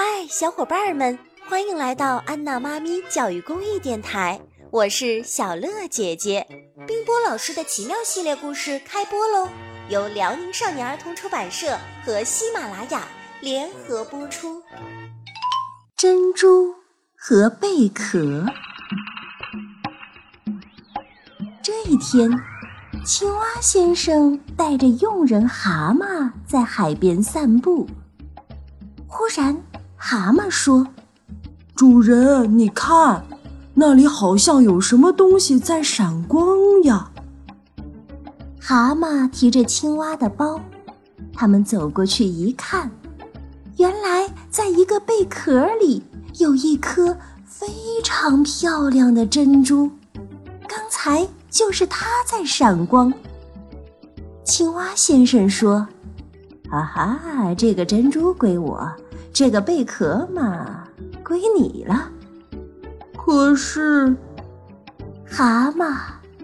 [0.00, 1.18] 嗨，小伙伴们，
[1.48, 4.40] 欢迎来到安娜妈咪教育公益电台，
[4.70, 6.46] 我是小乐姐姐。
[6.86, 9.48] 冰波老师的奇妙系列故事开播喽，
[9.88, 13.08] 由辽宁少年儿童出版社和喜马拉雅
[13.40, 14.62] 联合播出。
[15.96, 16.72] 珍珠
[17.16, 18.46] 和贝壳。
[21.60, 22.30] 这一天，
[23.04, 27.84] 青蛙先生带着佣人蛤蟆在海边散步。
[29.08, 29.60] 忽然，
[29.98, 30.86] 蛤蟆说
[31.74, 33.22] ：“主人，你看，
[33.74, 37.10] 那里好像有什么东西在闪光呀。”
[38.58, 40.60] 蛤蟆提着青蛙的包，
[41.34, 42.90] 他们走过去一看，
[43.76, 46.02] 原来在一个贝壳里
[46.38, 47.66] 有一颗非
[48.04, 49.90] 常漂亮的珍珠，
[50.68, 53.12] 刚才就是它在闪光。
[54.44, 55.86] 青蛙先生说。
[56.70, 58.86] 哈哈，这个珍珠归我，
[59.38, 60.82] 这个贝壳嘛，
[61.22, 62.10] 归你了。
[63.16, 64.16] 可是，
[65.24, 65.94] 蛤蟆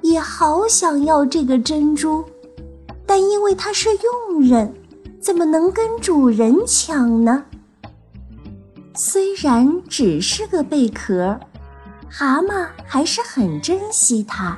[0.00, 2.24] 也好想要这个珍珠，
[3.04, 3.88] 但因为它是
[4.28, 4.72] 佣人，
[5.20, 7.44] 怎么能跟主人抢呢？
[8.94, 11.40] 虽然只是个贝壳，
[12.08, 14.56] 蛤蟆还是很珍惜它，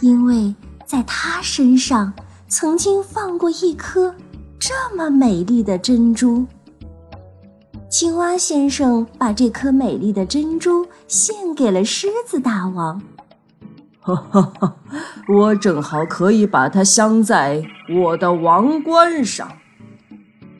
[0.00, 0.52] 因为
[0.84, 2.12] 在它身上
[2.48, 4.12] 曾经放过一颗。
[4.58, 6.44] 这么美丽的珍珠，
[8.00, 13.02] 青蛙先生把这颗美丽的珍珠献给了狮子大王。
[13.98, 14.76] 哈哈哈！
[15.26, 17.60] 我正好可以把它镶在
[17.92, 19.50] 我的王冠上。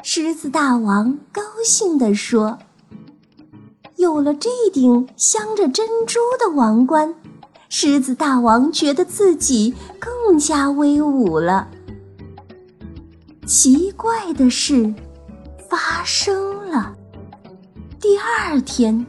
[0.03, 2.59] 狮子大王高兴地说
[3.95, 7.15] ：“有了这顶镶着珍珠的王冠，
[7.69, 11.69] 狮子大王觉得自己更加威武了。”
[13.47, 14.93] 奇怪的事
[15.71, 16.68] 发生了。
[18.29, 19.07] 第二天，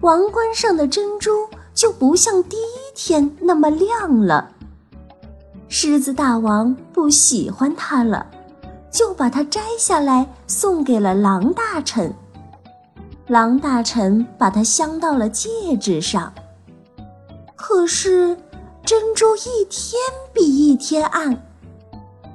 [0.00, 1.30] 王冠上的珍珠
[1.74, 4.50] 就不像第一天那么亮了。
[5.68, 8.26] 狮子大王不喜欢它了，
[8.90, 12.10] 就把它摘下来送给了狼大臣。
[13.26, 16.32] 狼大臣把它镶到了戒指上。
[17.54, 18.34] 可是，
[18.82, 20.00] 珍珠一天
[20.32, 21.36] 比一天暗。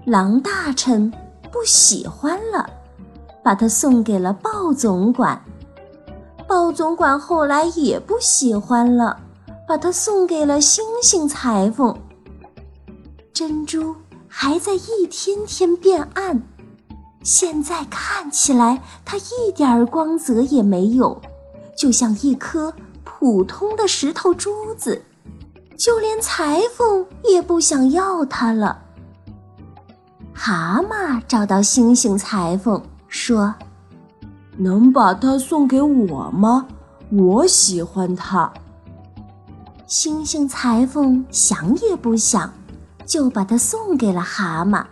[0.06, 1.12] 狼大臣。
[1.52, 2.70] 不喜欢了，
[3.42, 5.42] 把它送给了鲍总管。
[6.50, 9.20] 鲍总管后来也不喜欢了，
[9.68, 11.96] 把它送给了星星裁缝。
[13.32, 13.96] 珍珠
[14.28, 16.42] 还在一天天变暗，
[17.22, 21.22] 现在看起来它一点光泽也没有，
[21.78, 22.74] 就像一颗
[23.04, 25.04] 普通的石头珠子，
[25.78, 28.82] 就连裁缝也不想要它了。
[30.34, 33.54] 蛤蟆找到星星裁缝，说
[34.60, 36.68] ：“能把它送给我吗？
[37.12, 38.52] 我喜欢它。”
[39.88, 42.54] 星星裁缝想也不想，
[43.06, 44.86] 就把它送给了蛤蟆。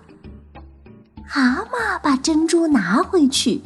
[1.23, 3.61] 蛤蟆把珍珠拿回去，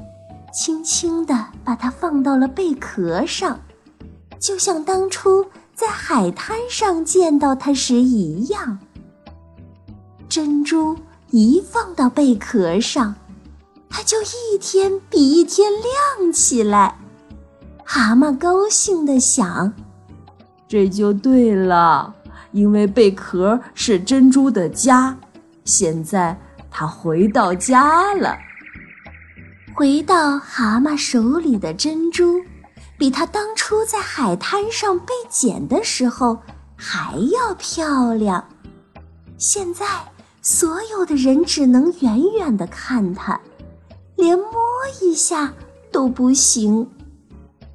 [0.51, 3.59] 轻轻地把它放到了贝壳上，
[4.39, 5.45] 就像当初
[5.75, 8.79] 在海滩上见到它时一样。
[10.27, 10.97] 珍珠。
[11.33, 13.15] 一放到贝壳上，
[13.91, 16.97] 它就一天比一天亮起来。
[17.83, 19.73] 蛤蟆高兴地想
[20.65, 22.15] ：“这就对了，
[22.53, 25.17] 因为贝壳是珍珠的家。
[25.65, 26.39] 现在
[26.71, 28.37] 它回到家了。
[29.75, 32.41] 回到蛤蟆手里的珍珠，
[32.97, 36.39] 比它当初在海滩上被捡的时候
[36.77, 38.47] 还要漂亮。
[39.37, 39.85] 现在。”
[40.43, 43.39] 所有的人只能远远的看它，
[44.21, 44.45] 连摸
[45.01, 45.51] 一下
[45.91, 46.87] 都不行。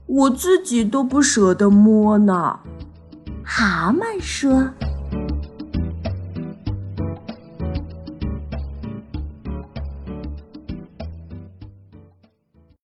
[0.06, 2.60] 我自己都不舍得摸呢。
[3.42, 4.70] 蛤蟆说。